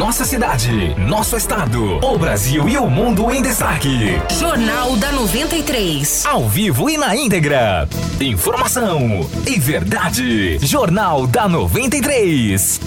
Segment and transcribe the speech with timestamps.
[0.00, 4.18] Nossa cidade, nosso estado, o Brasil e o mundo em destaque.
[4.30, 6.24] Jornal da 93.
[6.24, 7.86] Ao vivo e na íntegra.
[8.18, 10.58] Informação e verdade.
[10.66, 12.80] Jornal da 93.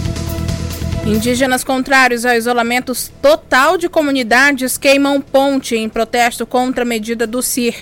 [1.05, 2.91] Indígenas contrários ao isolamento
[3.21, 7.75] total de comunidades queimam ponte em protesto contra a medida do CIR.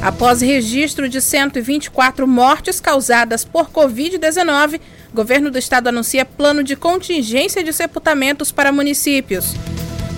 [0.00, 4.80] Após registro de 124 mortes causadas por Covid-19,
[5.12, 9.54] governo do estado anuncia plano de contingência de sepultamentos para municípios.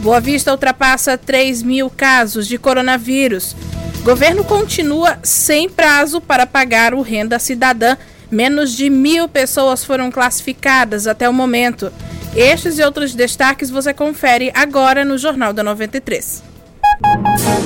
[0.00, 3.54] Boa Vista ultrapassa 3 mil casos de coronavírus.
[4.02, 7.96] Governo continua sem prazo para pagar o renda cidadã.
[8.30, 11.92] Menos de mil pessoas foram classificadas até o momento.
[12.34, 16.42] Estes e outros destaques você confere agora no Jornal da 93.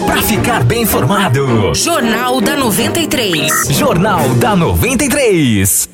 [0.06, 1.74] Para ficar bem informado.
[1.74, 3.68] Jornal da 93.
[3.70, 5.88] Jornal da 93.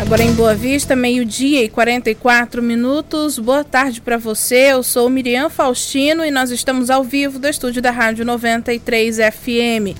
[0.00, 3.38] Agora em Boa Vista, meio-dia e 44 minutos.
[3.38, 4.72] Boa tarde para você.
[4.72, 9.94] Eu sou Miriam Faustino e nós estamos ao vivo do estúdio da Rádio 93 FM.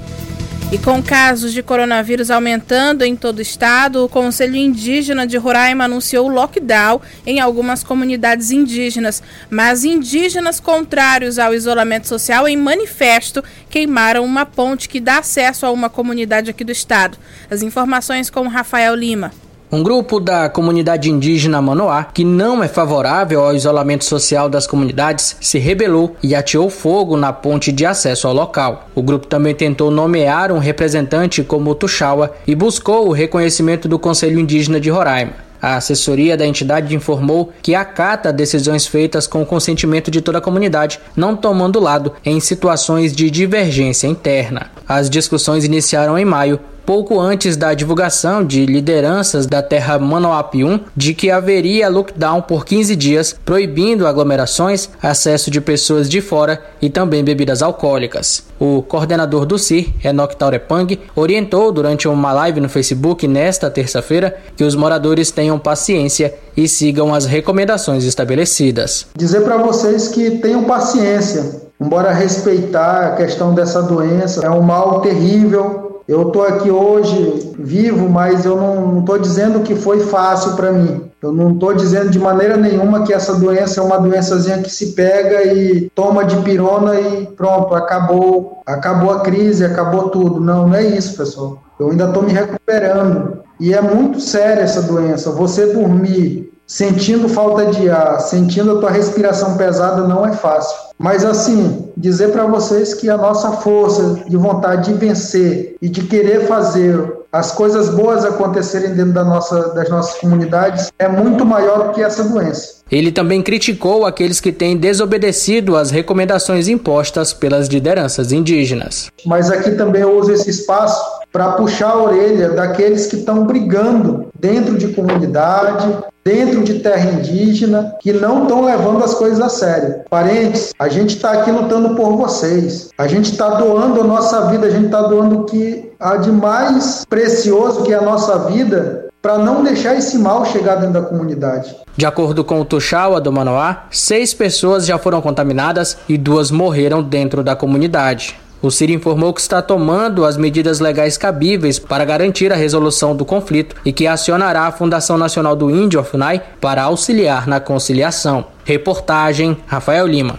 [0.72, 5.84] E com casos de coronavírus aumentando em todo o estado, o Conselho Indígena de Roraima
[5.84, 9.22] anunciou lockdown em algumas comunidades indígenas.
[9.50, 15.70] Mas indígenas contrários ao isolamento social, em manifesto, queimaram uma ponte que dá acesso a
[15.70, 17.18] uma comunidade aqui do estado.
[17.50, 19.30] As informações com Rafael Lima.
[19.72, 25.36] Um grupo da comunidade indígena Manoá, que não é favorável ao isolamento social das comunidades,
[25.40, 28.88] se rebelou e ateou fogo na ponte de acesso ao local.
[28.96, 34.40] O grupo também tentou nomear um representante como Tuxaua e buscou o reconhecimento do Conselho
[34.40, 35.34] Indígena de Roraima.
[35.62, 40.40] A assessoria da entidade informou que acata decisões feitas com o consentimento de toda a
[40.42, 44.68] comunidade, não tomando lado em situações de divergência interna.
[44.88, 51.14] As discussões iniciaram em maio, pouco antes da divulgação de lideranças da terra Manoapium de
[51.14, 57.24] que haveria lockdown por 15 dias, proibindo aglomerações, acesso de pessoas de fora e também
[57.24, 58.44] bebidas alcoólicas.
[58.58, 64.64] O coordenador do CIR, Enoch Taurepang, orientou durante uma live no Facebook nesta terça-feira que
[64.64, 69.06] os moradores tenham paciência e sigam as recomendações estabelecidas.
[69.16, 75.00] Dizer para vocês que tenham paciência, embora respeitar a questão dessa doença, é um mal
[75.00, 80.72] terrível, eu estou aqui hoje vivo, mas eu não estou dizendo que foi fácil para
[80.72, 81.08] mim.
[81.22, 84.90] Eu não estou dizendo de maneira nenhuma que essa doença é uma doençazinha que se
[84.94, 90.40] pega e toma de pirona e pronto, acabou, acabou a crise, acabou tudo.
[90.40, 91.62] Não, não é isso, pessoal.
[91.78, 93.44] Eu ainda estou me recuperando.
[93.60, 95.30] E é muito séria essa doença.
[95.30, 100.76] Você dormir sentindo falta de ar, sentindo a tua respiração pesada não é fácil.
[100.96, 106.02] Mas assim, dizer para vocês que a nossa força de vontade de vencer e de
[106.02, 111.88] querer fazer as coisas boas acontecerem dentro da nossa, das nossas comunidades é muito maior
[111.88, 112.80] do que essa doença.
[112.88, 119.10] Ele também criticou aqueles que têm desobedecido às recomendações impostas pelas lideranças indígenas.
[119.26, 124.26] Mas aqui também eu uso esse espaço para puxar a orelha daqueles que estão brigando
[124.38, 130.00] dentro de comunidade, dentro de terra indígena, que não estão levando as coisas a sério.
[130.08, 132.90] Parentes, a gente está aqui lutando por vocês.
[132.98, 136.32] A gente está doando a nossa vida, a gente está doando o que há de
[136.32, 141.02] mais precioso que é a nossa vida para não deixar esse mal chegar dentro da
[141.02, 141.76] comunidade.
[141.94, 147.02] De acordo com o Tuxaua do Manoá, seis pessoas já foram contaminadas e duas morreram
[147.02, 148.38] dentro da comunidade.
[148.62, 153.24] O Ciro informou que está tomando as medidas legais cabíveis para garantir a resolução do
[153.24, 158.44] conflito e que acionará a Fundação Nacional do Índio, a FUNAI, para auxiliar na conciliação.
[158.62, 160.38] Reportagem Rafael Lima.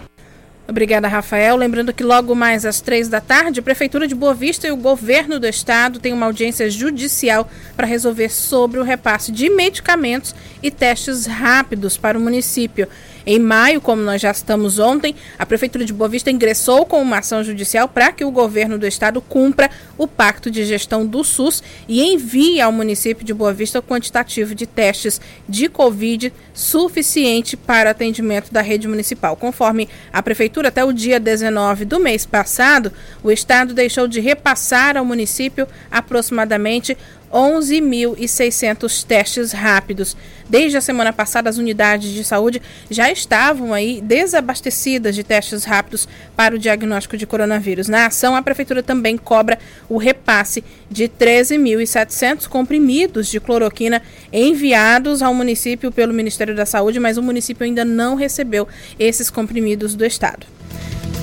[0.68, 1.56] Obrigada, Rafael.
[1.56, 4.76] Lembrando que logo mais às três da tarde, a Prefeitura de Boa Vista e o
[4.76, 10.70] governo do estado têm uma audiência judicial para resolver sobre o repasse de medicamentos e
[10.70, 12.88] testes rápidos para o município.
[13.24, 17.18] Em maio, como nós já estamos ontem, a Prefeitura de Boa Vista ingressou com uma
[17.18, 21.62] ação judicial para que o governo do estado cumpra o pacto de gestão do SUS
[21.88, 27.90] e envie ao município de Boa Vista o quantitativo de testes de Covid suficiente para
[27.90, 29.36] atendimento da rede municipal.
[29.36, 32.92] Conforme a Prefeitura, até o dia 19 do mês passado,
[33.22, 36.96] o estado deixou de repassar ao município aproximadamente
[37.32, 40.16] 11.600 testes rápidos.
[40.48, 46.06] Desde a semana passada, as unidades de saúde já estavam aí desabastecidas de testes rápidos
[46.36, 47.88] para o diagnóstico de coronavírus.
[47.88, 49.58] Na ação, a prefeitura também cobra
[49.88, 57.16] o repasse de 13.700 comprimidos de cloroquina enviados ao município pelo Ministério da Saúde, mas
[57.16, 58.68] o município ainda não recebeu
[58.98, 60.46] esses comprimidos do estado.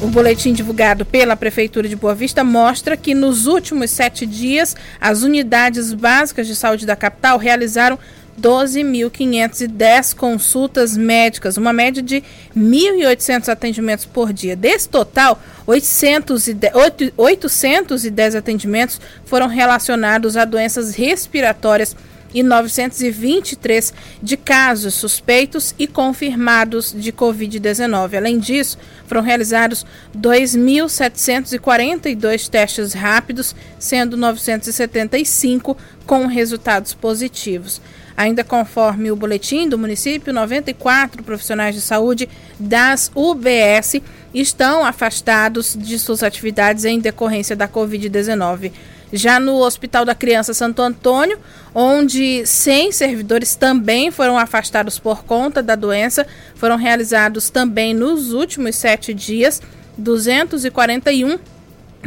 [0.02, 5.24] O boletim divulgado pela Prefeitura de Boa Vista mostra que nos últimos sete dias, as
[5.24, 8.00] unidades básicas de saúde da capital realizaram
[8.40, 12.24] 12.510 consultas médicas, uma média de
[12.56, 14.56] 1.800 atendimentos por dia.
[14.56, 16.74] Desse total, 810,
[17.18, 21.96] 810 atendimentos foram relacionados a doenças respiratórias
[22.34, 28.16] e 923 de casos suspeitos e confirmados de Covid-19.
[28.16, 29.86] Além disso, foram realizados
[30.18, 37.82] 2.742 testes rápidos, sendo 975 com resultados positivos.
[38.20, 42.28] Ainda conforme o boletim do município, 94 profissionais de saúde
[42.60, 44.02] das UBS
[44.34, 48.74] estão afastados de suas atividades em decorrência da Covid-19.
[49.12, 51.40] Já no Hospital da Criança Santo Antônio,
[51.74, 58.76] onde 100 servidores também foram afastados por conta da doença, foram realizados também nos últimos
[58.76, 59.62] sete dias
[59.98, 61.40] 241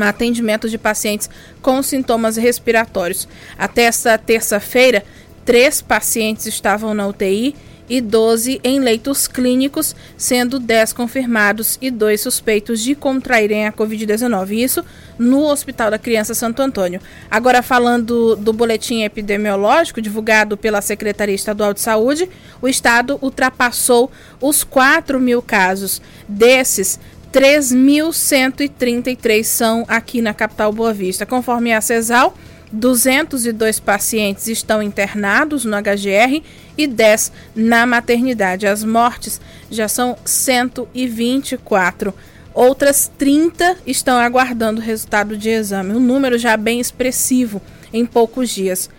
[0.01, 1.29] atendimentos de pacientes
[1.61, 3.29] com sintomas respiratórios.
[3.59, 5.05] Até esta terça-feira,
[5.45, 7.55] três pacientes estavam na UTI
[7.89, 14.53] e 12 em leitos clínicos, sendo 10 confirmados e 2 suspeitos de contraírem a Covid-19.
[14.53, 14.85] Isso
[15.19, 17.01] no Hospital da Criança Santo Antônio.
[17.31, 22.29] Agora, falando do boletim epidemiológico divulgado pela Secretaria Estadual de Saúde,
[22.61, 26.01] o estado ultrapassou os 4 mil casos.
[26.29, 26.99] Desses,
[27.33, 31.25] 3.133 são aqui na capital Boa Vista.
[31.25, 32.37] Conforme a CESAL,
[32.71, 36.43] 202 pacientes estão internados no HGR
[36.77, 38.67] e 10 na maternidade.
[38.67, 39.41] As mortes
[39.71, 42.15] já são 124.
[42.55, 45.95] Outras 30 estão aguardando o resultado de exame.
[45.95, 48.91] Um número já bem expressivo em poucos dias.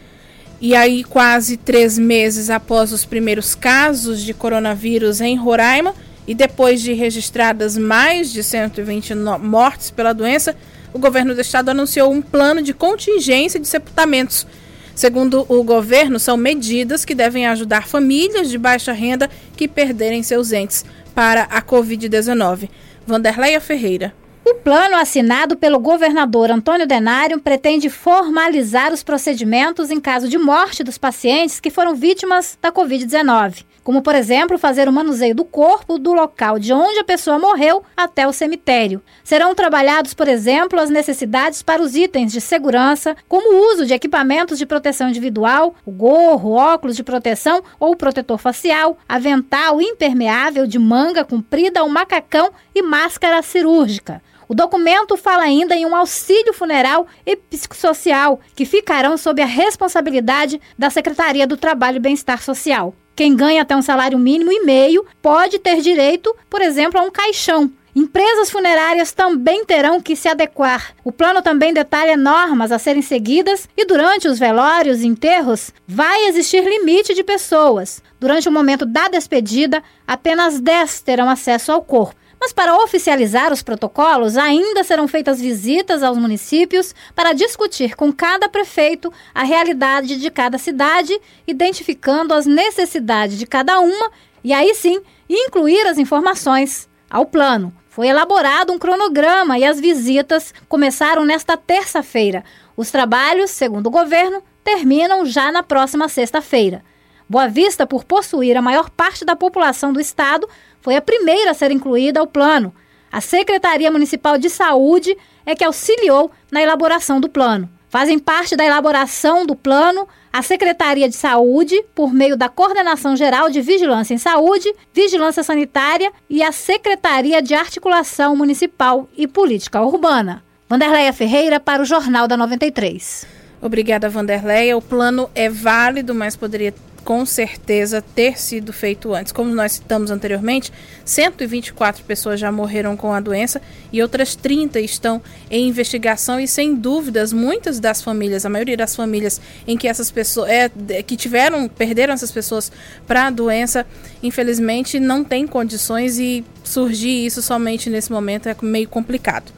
[0.59, 5.93] E aí, quase três meses após os primeiros casos de coronavírus em Roraima,
[6.27, 10.55] e depois de registradas mais de 120 mortes pela doença,
[10.93, 14.47] o governo do estado anunciou um plano de contingência de sepultamentos.
[14.95, 20.51] Segundo o governo, são medidas que devem ajudar famílias de baixa renda que perderem seus
[20.51, 20.85] entes
[21.15, 22.69] para a Covid-19.
[23.05, 24.13] Vanderleia Ferreira.
[24.45, 30.83] O plano assinado pelo governador Antônio Denário pretende formalizar os procedimentos em caso de morte
[30.83, 35.97] dos pacientes que foram vítimas da Covid-19 como, por exemplo, fazer o manuseio do corpo
[35.97, 39.01] do local de onde a pessoa morreu até o cemitério.
[39.23, 43.93] Serão trabalhados, por exemplo, as necessidades para os itens de segurança, como o uso de
[43.93, 50.79] equipamentos de proteção individual, o gorro, óculos de proteção ou protetor facial, avental impermeável de
[50.79, 54.21] manga comprida, o macacão e máscara cirúrgica.
[54.47, 60.61] O documento fala ainda em um auxílio funeral e psicossocial, que ficarão sob a responsabilidade
[60.77, 62.93] da Secretaria do Trabalho e Bem-Estar Social.
[63.15, 67.11] Quem ganha até um salário mínimo e meio pode ter direito, por exemplo, a um
[67.11, 67.71] caixão.
[67.95, 70.95] Empresas funerárias também terão que se adequar.
[71.03, 76.25] O plano também detalha normas a serem seguidas e durante os velórios e enterros vai
[76.25, 78.01] existir limite de pessoas.
[78.19, 82.22] Durante o momento da despedida, apenas 10 terão acesso ao corpo.
[82.43, 88.49] Mas para oficializar os protocolos, ainda serão feitas visitas aos municípios para discutir com cada
[88.49, 91.17] prefeito a realidade de cada cidade,
[91.47, 94.11] identificando as necessidades de cada uma
[94.43, 97.73] e aí sim incluir as informações ao plano.
[97.87, 102.43] Foi elaborado um cronograma e as visitas começaram nesta terça-feira.
[102.75, 106.83] Os trabalhos, segundo o governo, terminam já na próxima sexta-feira.
[107.29, 110.47] Boa Vista, por possuir a maior parte da população do estado,
[110.83, 112.75] foi a primeira a ser incluída ao plano.
[113.09, 117.69] A Secretaria Municipal de Saúde é que auxiliou na elaboração do plano.
[117.87, 123.49] Fazem parte da elaboração do plano a Secretaria de Saúde, por meio da Coordenação Geral
[123.51, 130.43] de Vigilância em Saúde, Vigilância Sanitária e a Secretaria de Articulação Municipal e Política Urbana.
[130.67, 133.42] Vanderleia Ferreira para o Jornal da 93.
[133.63, 134.75] Obrigada, Vanderleia.
[134.75, 136.73] O plano é válido, mas poderia
[137.05, 139.31] com certeza ter sido feito antes.
[139.31, 140.71] Como nós citamos anteriormente,
[141.05, 146.75] 124 pessoas já morreram com a doença e outras 30 estão em investigação e sem
[146.75, 150.69] dúvidas muitas das famílias, a maioria das famílias em que essas pessoas é,
[151.01, 152.69] que tiveram, perderam essas pessoas
[153.07, 153.85] para a doença,
[154.21, 159.53] infelizmente não tem condições e surgir isso somente nesse momento é meio complicado.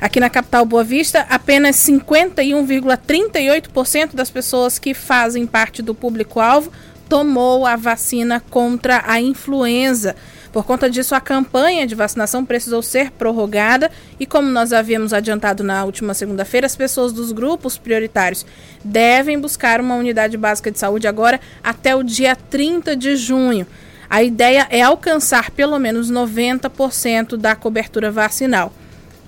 [0.00, 6.70] Aqui na capital Boa Vista, apenas 51,38% das pessoas que fazem parte do público-alvo
[7.08, 10.14] tomou a vacina contra a influenza.
[10.52, 13.90] Por conta disso, a campanha de vacinação precisou ser prorrogada
[14.20, 18.46] e, como nós havíamos adiantado na última segunda-feira, as pessoas dos grupos prioritários
[18.84, 23.66] devem buscar uma unidade básica de saúde agora até o dia 30 de junho.
[24.08, 28.72] A ideia é alcançar pelo menos 90% da cobertura vacinal.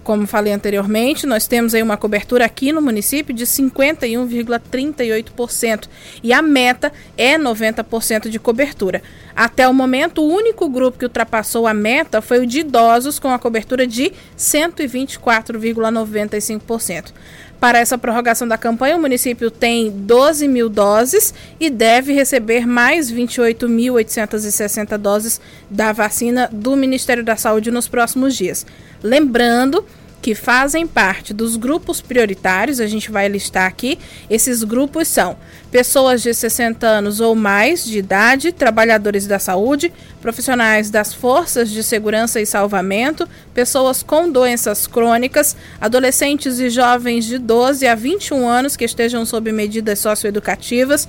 [0.02, 5.88] Como falei anteriormente, nós temos aí uma cobertura aqui no município de 51,38%
[6.22, 9.02] e a meta é 90% de cobertura.
[9.36, 13.28] Até o momento, o único grupo que ultrapassou a meta foi o de idosos, com
[13.28, 17.12] a cobertura de 124,95%.
[17.60, 23.12] Para essa prorrogação da campanha, o município tem 12 mil doses e deve receber mais
[23.12, 25.38] 28.860 doses
[25.68, 28.64] da vacina do Ministério da Saúde nos próximos dias.
[29.02, 29.84] Lembrando
[30.20, 33.98] que fazem parte dos grupos prioritários, a gente vai listar aqui.
[34.28, 35.36] Esses grupos são
[35.70, 41.82] pessoas de 60 anos ou mais de idade, trabalhadores da saúde, profissionais das forças de
[41.82, 48.76] segurança e salvamento, pessoas com doenças crônicas, adolescentes e jovens de 12 a 21 anos
[48.76, 51.08] que estejam sob medidas socioeducativas,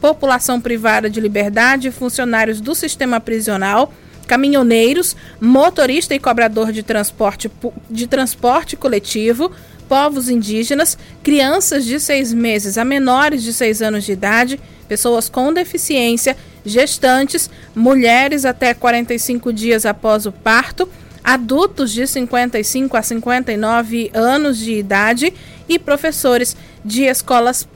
[0.00, 3.92] população privada de liberdade, funcionários do sistema prisional
[4.28, 7.50] caminhoneiros, motorista e cobrador de transporte,
[7.90, 9.50] de transporte coletivo,
[9.88, 15.52] povos indígenas, crianças de seis meses a menores de seis anos de idade, pessoas com
[15.52, 20.86] deficiência, gestantes, mulheres até 45 dias após o parto,
[21.24, 25.32] adultos de 55 a 59 anos de idade
[25.66, 26.54] e professores
[26.84, 27.66] de escolas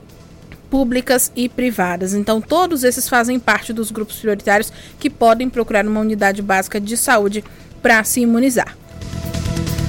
[0.73, 2.15] públicas e privadas.
[2.15, 6.97] Então, todos esses fazem parte dos grupos prioritários que podem procurar uma unidade básica de
[6.97, 7.43] saúde
[7.79, 8.75] para se imunizar.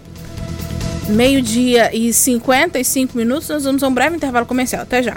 [1.07, 4.81] Meio-dia e 55 minutos, nós vamos a um breve intervalo comercial.
[4.81, 5.15] Até já.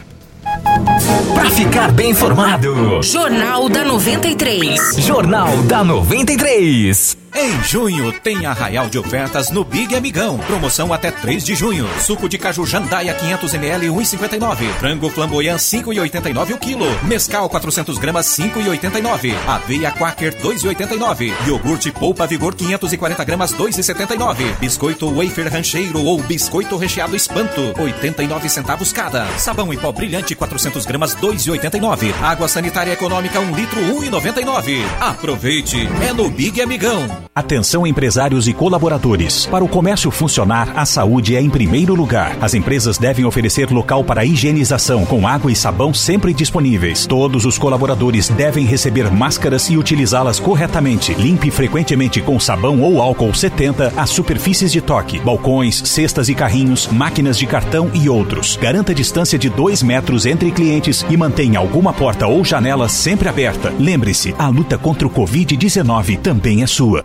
[1.35, 4.97] Para ficar bem informado, Jornal da 93.
[4.99, 7.28] Jornal da 93.
[7.35, 10.39] Em junho tem arraial de ofertas no Big Amigão.
[10.39, 11.89] Promoção até 3 de junho.
[12.01, 14.73] Suco de caju Jandaia 500ml 1,59.
[14.79, 16.87] Frango flamboyant 5,89 o quilo.
[17.05, 19.35] Mescal 400 gramas 5,89.
[19.47, 21.33] Aveia Quaker 2,89.
[21.47, 24.59] Iogurte Polpa Vigor 540 gramas 2,79.
[24.59, 29.27] Biscoito Wafer Rancheiro ou biscoito recheado Espanto 89 centavos cada.
[29.39, 32.13] Sabão em pó brilhante 400 gramas 2,89.
[32.23, 34.83] Água sanitária econômica 1 litro 1,99.
[35.01, 37.18] Aproveite, é no Big Amigão.
[37.39, 39.47] Atenção empresários e colaboradores.
[39.47, 42.37] Para o comércio funcionar, a saúde é em primeiro lugar.
[42.41, 47.07] As empresas devem oferecer local para higienização com água e sabão sempre disponíveis.
[47.07, 51.15] Todos os colaboradores devem receber máscaras e utilizá-las corretamente.
[51.15, 56.89] Limpe frequentemente com sabão ou álcool 70 as superfícies de toque, balcões, cestas e carrinhos,
[56.89, 58.57] máquinas de cartão e outros.
[58.57, 63.73] Garanta distância de 2 metros entre clientes e mantenha alguma porta ou janela sempre aberta.
[63.79, 67.05] Lembre-se, a luta contra o Covid-19 também é sua.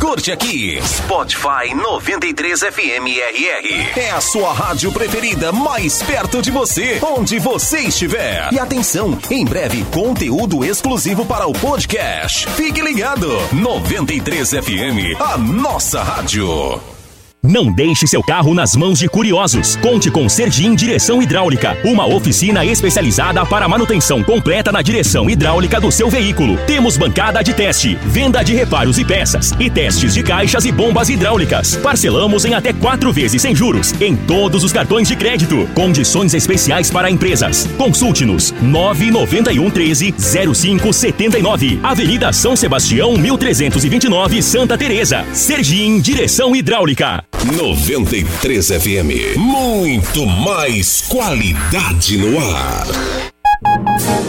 [0.01, 0.81] curte aqui.
[0.83, 3.99] Spotify 93 FM RR.
[3.99, 8.51] É a sua rádio preferida mais perto de você, onde você estiver.
[8.51, 12.49] E atenção, em breve conteúdo exclusivo para o podcast.
[12.49, 13.29] Fique ligado.
[13.53, 17.00] 93 FM, a nossa rádio.
[17.43, 19.75] Não deixe seu carro nas mãos de curiosos.
[19.77, 25.91] Conte com Sergim Direção Hidráulica, uma oficina especializada para manutenção completa na direção hidráulica do
[25.91, 26.55] seu veículo.
[26.67, 31.09] Temos bancada de teste, venda de reparos e peças e testes de caixas e bombas
[31.09, 31.75] hidráulicas.
[31.77, 35.67] Parcelamos em até quatro vezes sem juros em todos os cartões de crédito.
[35.73, 37.67] Condições especiais para empresas.
[37.75, 40.13] Consulte-nos 991 13
[40.53, 41.79] 0579.
[41.81, 45.25] Avenida São Sebastião 1329, Santa Teresa.
[45.33, 47.30] Sergim Direção Hidráulica.
[47.43, 49.35] 93 FM.
[49.35, 52.85] Muito mais qualidade no ar.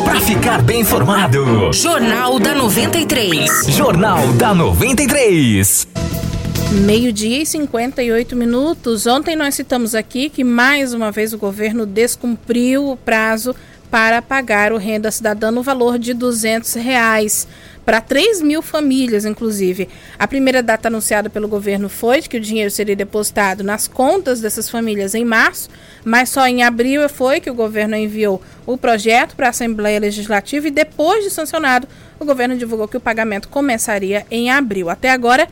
[0.03, 1.71] Para ficar bem informado.
[1.75, 3.67] Jornal da 93.
[3.69, 5.87] Jornal da 93.
[6.73, 9.07] Meio-dia e 58 minutos.
[9.07, 13.55] Ontem nós citamos aqui que mais uma vez o governo descumpriu o prazo
[13.93, 17.47] para pagar o renda cidadã no valor de 200 reais
[17.85, 19.87] para 3 mil famílias, inclusive.
[20.19, 24.41] A primeira data anunciada pelo governo foi de que o dinheiro seria depositado nas contas
[24.41, 25.69] dessas famílias em março,
[26.03, 30.69] mas só em abril foi que o governo enviou o projeto para a Assembleia Legislativa
[30.69, 31.87] e depois de sancionado,
[32.19, 34.89] o governo divulgou que o pagamento começaria em abril.
[34.89, 35.47] Até agora,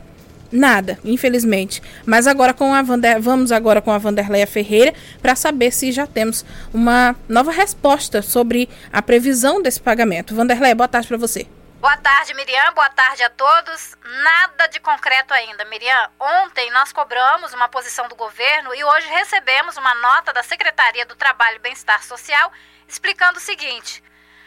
[0.52, 1.80] Nada, infelizmente.
[2.04, 4.92] Mas agora com a Vander, vamos agora com a Vanderleia Ferreira
[5.22, 10.34] para saber se já temos uma nova resposta sobre a previsão desse pagamento.
[10.34, 11.46] Vanderleia, boa tarde para você.
[11.80, 12.74] Boa tarde, Miriam.
[12.74, 13.96] Boa tarde a todos.
[14.22, 16.10] Nada de concreto ainda, Miriam.
[16.18, 21.16] Ontem nós cobramos uma posição do governo e hoje recebemos uma nota da Secretaria do
[21.16, 22.52] Trabalho e Bem-Estar Social
[22.86, 24.04] explicando o seguinte: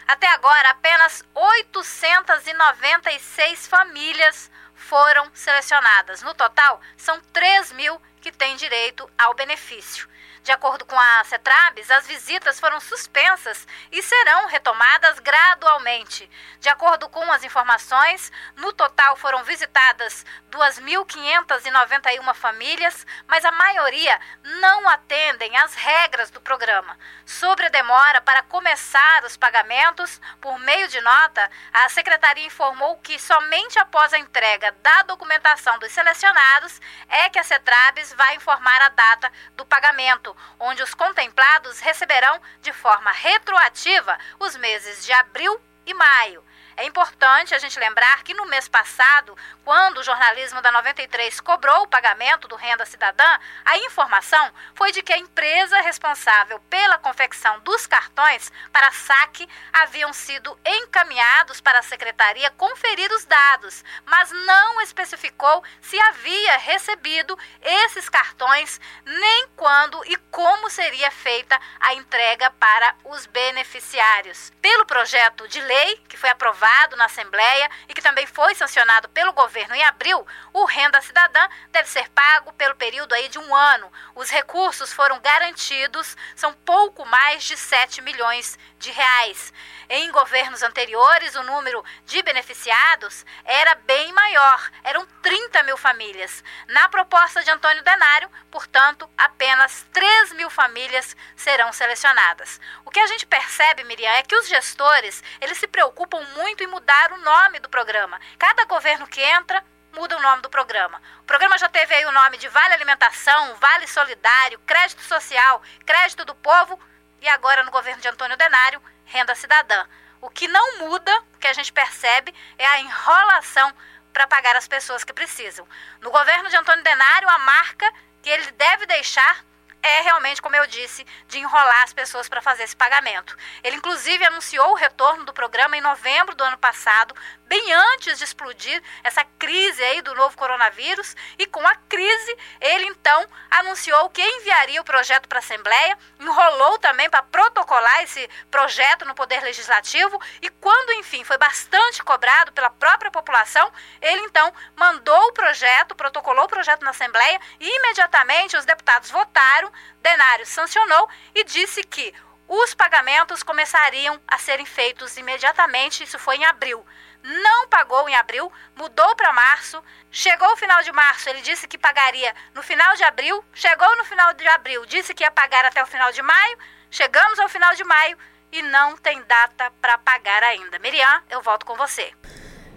[0.07, 4.51] até agora, apenas 896 famílias
[4.83, 6.21] foram selecionadas.
[6.21, 10.07] No total, são 3 mil que têm direito ao benefício.
[10.43, 16.29] De acordo com a CETRABES, as visitas foram suspensas e serão retomadas gradualmente.
[16.59, 24.89] De acordo com as informações, no total foram visitadas 2.591 famílias, mas a maioria não
[24.89, 26.99] atendem às regras do programa.
[27.25, 33.17] Sobre a demora para começar os pagamentos, por meio de nota, a secretaria informou que
[33.17, 38.89] somente após a entrega da documentação dos selecionados é que a CETRABES vai informar a
[38.89, 45.93] data do pagamento onde os contemplados receberão de forma retroativa os meses de abril e
[45.93, 46.43] maio.
[46.75, 51.83] É importante a gente lembrar que no mês passado, quando o jornalismo da 93 cobrou
[51.83, 57.59] o pagamento do Renda Cidadã, a informação foi de que a empresa responsável pela confecção
[57.59, 64.81] dos cartões para saque haviam sido encaminhados para a secretaria conferir os dados, mas não
[64.81, 72.95] especificou se havia recebido esses cartões, nem quando e como seria feita a entrega para
[73.03, 74.51] os beneficiários.
[74.59, 79.09] Pelo projeto de lei que foi aprovado aprovado na Assembleia e que também foi sancionado
[79.09, 83.53] pelo governo em abril, o Renda Cidadã deve ser pago pelo período aí de um
[83.53, 83.91] ano.
[84.15, 89.51] Os recursos foram garantidos, são pouco mais de 7 milhões de reais.
[89.89, 96.43] Em governos anteriores, o número de beneficiados era bem maior, eram 30 mil famílias.
[96.67, 102.59] Na proposta de Antônio Denário, portanto, apenas 3 mil famílias serão selecionadas.
[102.85, 106.67] O que a gente percebe, Miriam, é que os gestores eles se preocupam muito em
[106.67, 108.19] mudar o nome do programa.
[108.37, 109.63] Cada governo que entra
[109.93, 111.01] muda o nome do programa.
[111.21, 116.25] O programa já teve aí o nome de Vale Alimentação, Vale Solidário, Crédito Social, Crédito
[116.25, 116.79] do Povo
[117.21, 119.85] e agora no governo de Antônio Denário renda cidadã.
[120.19, 123.73] O que não muda, o que a gente percebe, é a enrolação
[124.11, 125.67] para pagar as pessoas que precisam.
[126.01, 129.43] No governo de Antônio Denário, a marca que ele deve deixar
[129.83, 133.35] é realmente, como eu disse, de enrolar as pessoas para fazer esse pagamento.
[133.61, 137.13] Ele, inclusive, anunciou o retorno do programa em novembro do ano passado,
[137.45, 141.15] bem antes de explodir essa crise aí do novo coronavírus.
[141.37, 146.79] E com a crise, ele então anunciou que enviaria o projeto para a Assembleia, enrolou
[146.79, 150.19] também para protocolar esse projeto no Poder Legislativo.
[150.41, 153.69] E quando, enfim, foi bastante cobrado pela própria população,
[154.01, 159.72] ele então mandou o projeto, protocolou o projeto na Assembleia e imediatamente os deputados votaram
[160.01, 162.13] Denário sancionou e disse que
[162.47, 166.85] os pagamentos começariam a serem feitos imediatamente, isso foi em abril.
[167.23, 169.81] Não pagou em abril, mudou para março.
[170.11, 173.43] Chegou o final de março, ele disse que pagaria no final de abril.
[173.53, 176.57] Chegou no final de abril, disse que ia pagar até o final de maio.
[176.91, 178.17] Chegamos ao final de maio
[178.51, 180.77] e não tem data para pagar ainda.
[180.79, 182.11] Miriam, eu volto com você.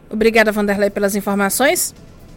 [0.09, 1.93] Obrigada, Vanderlei, pelas informações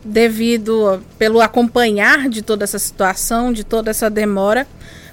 [0.09, 4.67] devido pelo acompanhar de toda essa situação, de toda essa demora,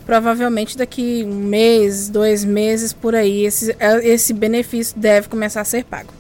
[0.07, 5.85] provavelmente daqui um mês, dois meses por aí, esse, esse benefício deve começar a ser
[5.85, 6.13] pago.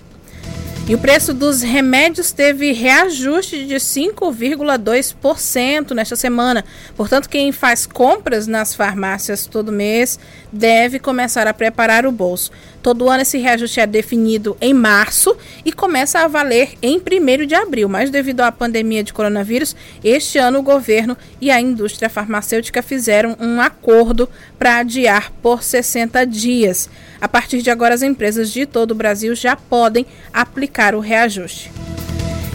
[0.88, 6.64] E o preço dos remédios teve reajuste de 5,2% nesta semana.
[6.96, 10.16] Portanto, quem faz compras nas farmácias todo mês
[10.52, 12.52] deve começar a preparar o bolso.
[12.86, 17.52] Todo ano esse reajuste é definido em março e começa a valer em 1 de
[17.56, 22.80] abril, mas devido à pandemia de coronavírus, este ano o governo e a indústria farmacêutica
[22.84, 26.88] fizeram um acordo para adiar por 60 dias.
[27.20, 31.72] A partir de agora, as empresas de todo o Brasil já podem aplicar o reajuste.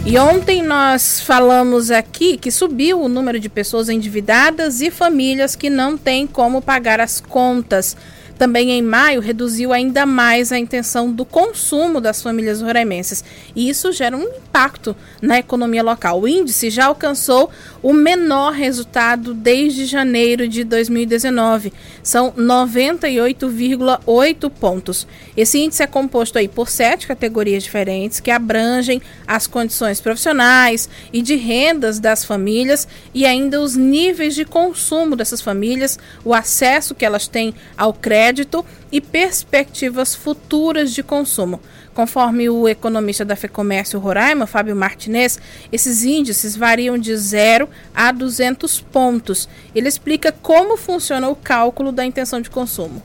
[0.06, 5.68] E ontem nós falamos aqui que subiu o número de pessoas endividadas e famílias que
[5.68, 7.96] não têm como pagar as contas.
[8.38, 13.24] Também em maio reduziu ainda mais a intenção do consumo das famílias roraimenses.
[13.54, 16.20] E isso gera um impacto na economia local.
[16.20, 17.50] O índice já alcançou
[17.82, 21.72] o menor resultado desde janeiro de 2019.
[22.02, 25.06] São 98,8 pontos.
[25.36, 31.22] Esse índice é composto aí por sete categorias diferentes que abrangem as condições profissionais e
[31.22, 37.04] de rendas das famílias e ainda os níveis de consumo dessas famílias, o acesso que
[37.04, 41.58] elas têm ao crédito crédito e perspectivas futuras de consumo.
[41.92, 45.40] Conforme o economista da FEComércio Roraima, Fábio Martinez,
[45.72, 49.48] esses índices variam de 0 a 200 pontos.
[49.74, 53.02] Ele explica como funciona o cálculo da intenção de consumo.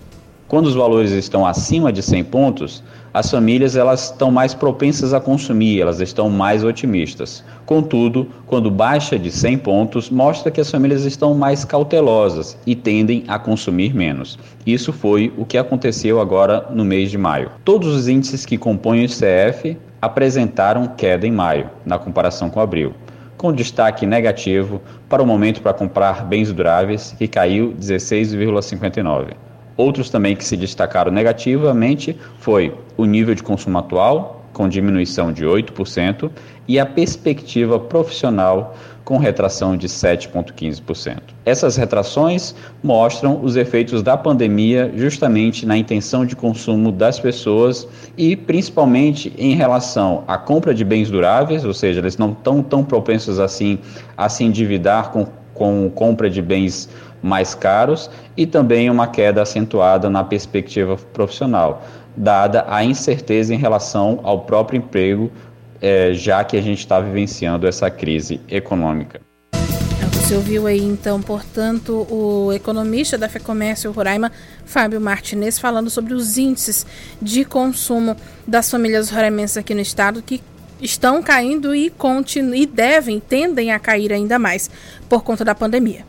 [0.48, 2.84] Quando os valores estão acima de 100 pontos,
[3.18, 7.44] as famílias elas estão mais propensas a consumir, elas estão mais otimistas.
[7.66, 13.24] Contudo, quando baixa de 100 pontos, mostra que as famílias estão mais cautelosas e tendem
[13.28, 14.38] a consumir menos.
[14.68, 17.50] Isso foi o que aconteceu agora no mês de maio.
[17.66, 22.94] Todos os índices que compõem o ICF apresentaram queda em maio, na comparação com abril
[23.36, 29.47] com destaque negativo para o momento para comprar bens duráveis, que caiu 16,59.
[29.78, 35.46] Outros também que se destacaram negativamente foi o nível de consumo atual, com diminuição de
[35.46, 36.32] 8%,
[36.68, 41.20] e a perspectiva profissional, com retração de 7,15%.
[41.46, 47.88] Essas retrações mostram os efeitos da pandemia justamente na intenção de consumo das pessoas
[48.18, 52.84] e principalmente em relação à compra de bens duráveis, ou seja, eles não estão tão
[52.84, 53.80] propensos assim
[54.18, 56.90] a se endividar com, com compra de bens
[57.22, 61.84] mais caros e também uma queda acentuada na perspectiva profissional,
[62.16, 65.32] dada a incerteza em relação ao próprio emprego,
[65.82, 69.22] é, já que a gente está vivenciando essa crise econômica.
[70.28, 74.30] Você ouviu aí então, portanto, o economista da FEComércio Roraima,
[74.66, 76.86] Fábio Martinez, falando sobre os índices
[77.22, 78.14] de consumo
[78.46, 80.44] das famílias roraimenses aqui no estado que
[80.82, 84.70] estão caindo e, continu e devem, tendem a cair ainda mais
[85.08, 86.06] por conta da pandemia.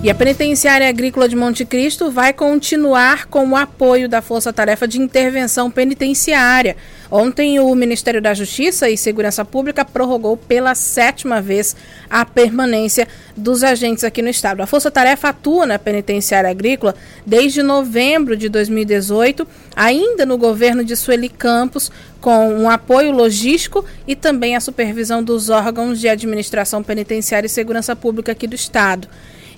[0.00, 4.86] E a Penitenciária Agrícola de Monte Cristo vai continuar com o apoio da Força Tarefa
[4.86, 6.76] de Intervenção Penitenciária.
[7.10, 11.74] Ontem, o Ministério da Justiça e Segurança Pública prorrogou pela sétima vez
[12.08, 14.62] a permanência dos agentes aqui no estado.
[14.62, 16.94] A Força Tarefa atua na Penitenciária Agrícola
[17.26, 24.14] desde novembro de 2018, ainda no governo de Sueli Campos, com um apoio logístico e
[24.14, 29.08] também a supervisão dos órgãos de administração penitenciária e segurança pública aqui do estado.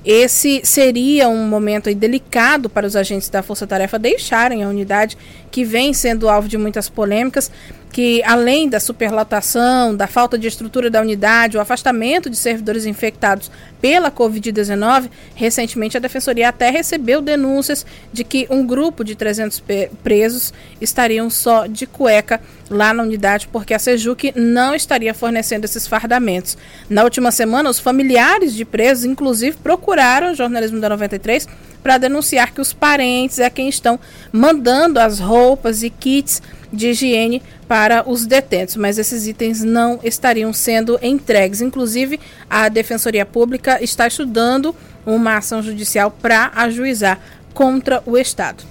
[0.04, 5.16] Esse seria um momento delicado para os agentes da Força Tarefa deixarem a unidade,
[5.50, 7.50] que vem sendo alvo de muitas polêmicas,
[7.92, 13.50] que além da superlotação, da falta de estrutura da unidade, o afastamento de servidores infectados
[13.80, 19.62] pela Covid-19, recentemente a Defensoria até recebeu denúncias de que um grupo de 300
[20.02, 25.86] presos estariam só de cueca lá na unidade, porque a Sejuc não estaria fornecendo esses
[25.86, 26.56] fardamentos.
[26.88, 31.48] Na última semana, os familiares de presos, inclusive, procuraram o jornalismo da 93
[31.82, 33.98] para denunciar que os parentes é quem estão
[34.30, 40.52] mandando as roupas e kits de higiene para os detentos, mas esses itens não estariam
[40.52, 41.60] sendo entregues.
[41.60, 47.18] Inclusive, a Defensoria Pública está estudando uma ação judicial para ajuizar
[47.52, 48.62] contra o Estado.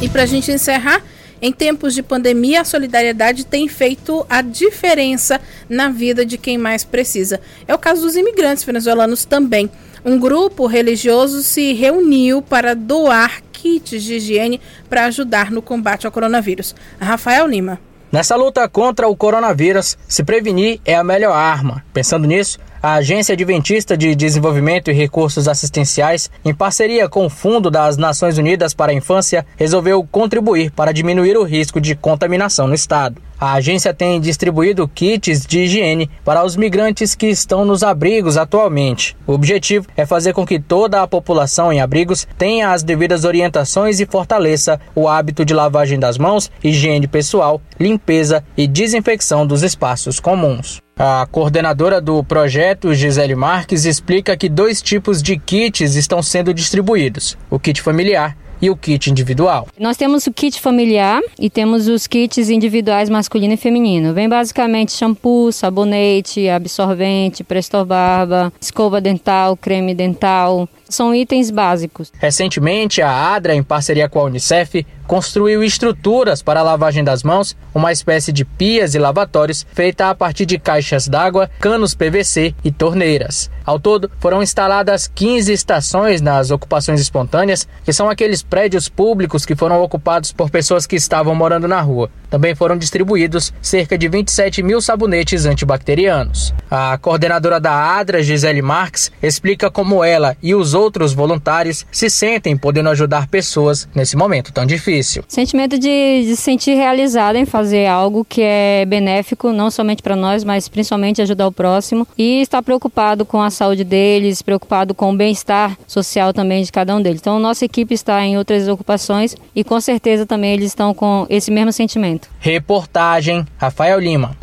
[0.00, 1.02] E para a gente encerrar,
[1.40, 6.84] em tempos de pandemia, a solidariedade tem feito a diferença na vida de quem mais
[6.84, 7.40] precisa.
[7.66, 9.70] É o caso dos imigrantes venezuelanos também.
[10.04, 16.12] Um grupo religioso se reuniu para doar kits de higiene para ajudar no combate ao
[16.12, 16.74] coronavírus.
[17.00, 17.80] Rafael Lima.
[18.10, 21.84] Nessa luta contra o coronavírus, se prevenir é a melhor arma.
[21.92, 27.70] Pensando nisso, a Agência Adventista de Desenvolvimento e Recursos Assistenciais, em parceria com o Fundo
[27.70, 32.74] das Nações Unidas para a Infância, resolveu contribuir para diminuir o risco de contaminação no
[32.74, 33.20] estado.
[33.40, 39.16] A agência tem distribuído kits de higiene para os migrantes que estão nos abrigos atualmente.
[39.24, 44.00] O objetivo é fazer com que toda a população em abrigos tenha as devidas orientações
[44.00, 50.18] e fortaleça o hábito de lavagem das mãos, higiene pessoal, limpeza e desinfecção dos espaços
[50.18, 50.82] comuns.
[50.98, 57.38] A coordenadora do projeto, Gisele Marques, explica que dois tipos de kits estão sendo distribuídos:
[57.48, 59.68] o kit familiar e o kit individual.
[59.78, 64.12] Nós temos o kit familiar e temos os kits individuais masculino e feminino.
[64.12, 70.68] Vem basicamente shampoo, sabonete, absorvente, prestor barba, escova dental, creme dental.
[70.88, 72.10] São itens básicos.
[72.18, 77.56] Recentemente, a ADRA, em parceria com a Unicef, construiu estruturas para a lavagem das mãos,
[77.74, 82.70] uma espécie de pias e lavatórios feita a partir de caixas d'água, canos PVC e
[82.70, 83.50] torneiras.
[83.64, 89.54] Ao todo, foram instaladas 15 estações nas ocupações espontâneas, que são aqueles prédios públicos que
[89.54, 92.10] foram ocupados por pessoas que estavam morando na rua.
[92.30, 96.54] Também foram distribuídos cerca de 27 mil sabonetes antibacterianos.
[96.70, 102.56] A coordenadora da ADRA, Gisele Marques, explica como ela e os outros voluntários se sentem
[102.56, 105.24] podendo ajudar pessoas nesse momento tão difícil.
[105.28, 110.44] Sentimento de, de sentir realizado em fazer algo que é benéfico, não somente para nós,
[110.44, 115.16] mas principalmente ajudar o próximo e estar preocupado com a saúde deles, preocupado com o
[115.16, 117.20] bem-estar social também de cada um deles.
[117.20, 121.50] Então, nossa equipe está em outras ocupações e com certeza também eles estão com esse
[121.50, 122.28] mesmo sentimento.
[122.38, 124.36] Reportagem Rafael Lima.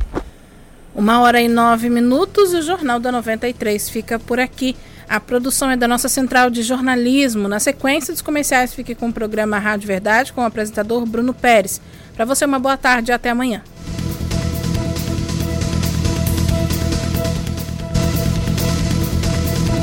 [0.95, 4.76] Uma hora e nove minutos e o Jornal da 93 fica por aqui.
[5.08, 7.48] A produção é da nossa central de jornalismo.
[7.48, 11.82] Na sequência dos comerciais, fique com o programa Rádio Verdade com o apresentador Bruno Pérez.
[12.15, 13.62] Para você, uma boa tarde e até amanhã.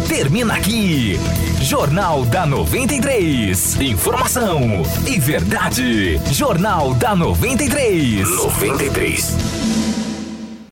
[0.09, 1.19] Termina aqui.
[1.63, 3.81] Jornal da 93.
[3.81, 6.21] Informação e verdade.
[6.31, 8.29] Jornal da 93.
[8.29, 10.02] 93.